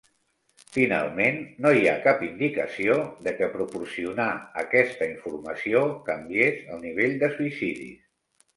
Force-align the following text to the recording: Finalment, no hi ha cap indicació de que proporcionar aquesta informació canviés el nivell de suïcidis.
Finalment, 0.77 1.35
no 1.65 1.73
hi 1.79 1.83
ha 1.89 1.93
cap 2.07 2.23
indicació 2.27 2.95
de 3.29 3.35
que 3.41 3.51
proporcionar 3.59 4.27
aquesta 4.65 5.11
informació 5.13 5.85
canviés 6.11 6.67
el 6.75 6.85
nivell 6.91 7.17
de 7.27 7.33
suïcidis. 7.39 8.05